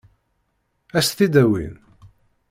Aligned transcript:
Ad 0.97 1.03
s-t-id-awin? 1.05 1.73